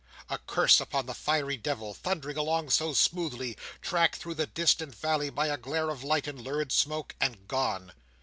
[0.31, 5.29] A curse upon the fiery devil, thundering along so smoothly, tracked through the distant valley
[5.29, 7.91] by a glare of light and lurid smoke, and gone!